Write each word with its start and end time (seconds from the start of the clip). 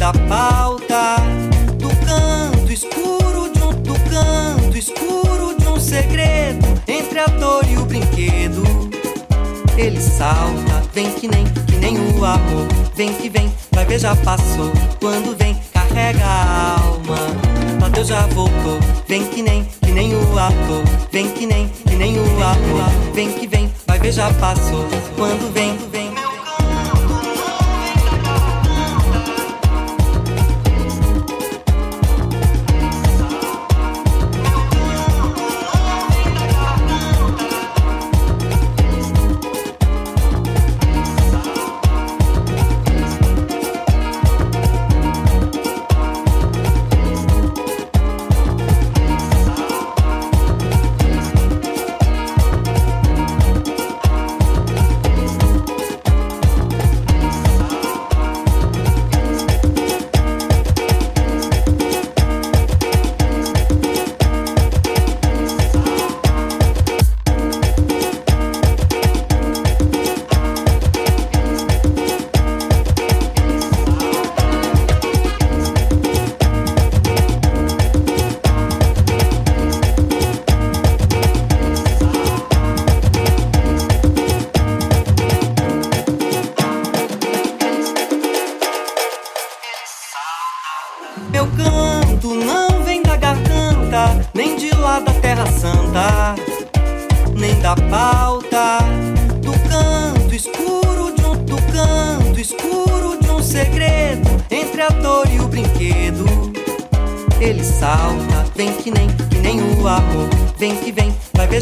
da 0.00 0.14
pauta 0.14 1.16
do 1.76 1.90
canto 2.06 2.72
escuro 2.72 3.52
de 3.52 3.62
um 3.62 3.72
do 3.82 3.92
canto 4.08 4.78
escuro 4.78 5.54
de 5.58 5.66
um 5.68 5.78
segredo 5.78 6.66
entre 6.88 7.18
a 7.18 7.26
dor 7.26 7.62
e 7.68 7.76
o 7.76 7.84
brinquedo. 7.84 8.62
Ele 9.76 10.00
salta, 10.00 10.82
vem 10.94 11.10
que 11.12 11.28
nem 11.28 11.44
que 11.44 11.76
nem 11.76 11.98
o 11.98 12.24
amor, 12.24 12.66
vem 12.96 13.12
que 13.12 13.28
vem, 13.28 13.52
vai 13.72 13.84
ver 13.84 13.98
já 13.98 14.16
passou. 14.16 14.72
Quando 14.98 15.36
vem 15.36 15.54
carrega 15.70 16.24
a 16.24 16.80
alma. 16.80 17.60
Deus 17.90 18.06
já 18.06 18.26
voltou, 18.28 18.78
vem 19.06 19.24
que 19.26 19.42
nem 19.42 19.64
que 19.64 19.90
nem 19.90 20.14
o 20.14 20.38
ator, 20.38 20.82
vem 21.12 21.28
que 21.32 21.44
nem 21.44 21.68
que 21.68 21.96
nem 21.96 22.18
o 22.18 22.42
ator, 22.42 23.12
vem 23.12 23.30
que 23.32 23.46
vem, 23.46 23.70
vai 23.86 23.98
ver 23.98 24.12
já 24.12 24.32
passou. 24.34 24.86
Quando 25.16 25.52
vem, 25.52 25.76
vem 25.90 26.09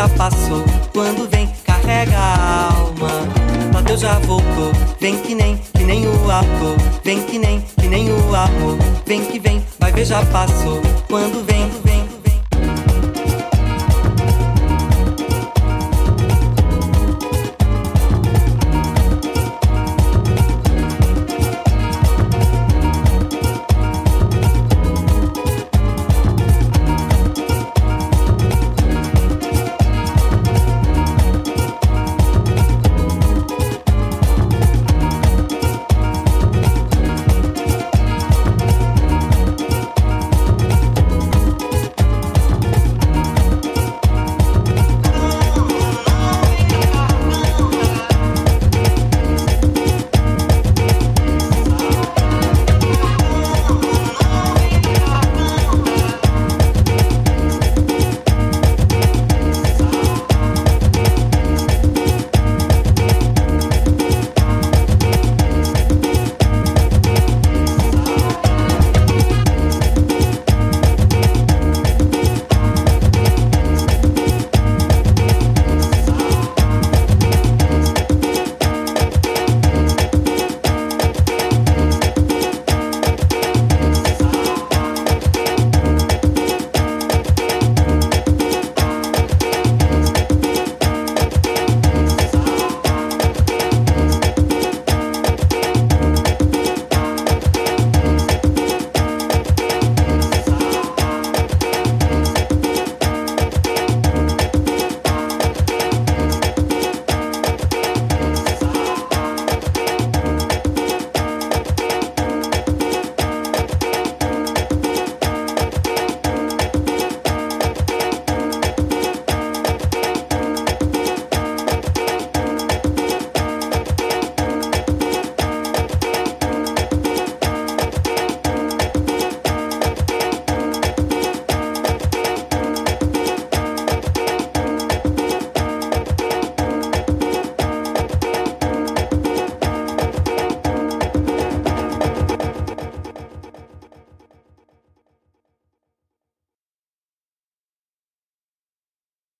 já 0.00 0.08
passou. 0.10 0.64
Quando 0.94 1.28
vem, 1.28 1.46
carrega 1.64 2.16
a 2.16 2.72
alma. 2.72 3.82
Deus 3.84 4.00
já 4.00 4.18
voltou. 4.20 4.72
Vem 5.00 5.18
que 5.18 5.34
nem, 5.34 5.58
que 5.58 5.82
nem 5.84 6.06
o 6.06 6.30
ator. 6.30 6.76
Vem 7.04 7.22
que 7.24 7.38
nem, 7.38 7.60
que 7.60 7.88
nem 7.88 8.10
o 8.10 8.34
amor. 8.34 8.78
Vem 9.04 9.24
que 9.24 9.38
vem, 9.38 9.64
vai 9.78 9.92
ver, 9.92 10.04
já 10.04 10.24
passou. 10.26 10.80
Quando 11.08 11.44
vem, 11.44 11.68
vem. 11.84 11.99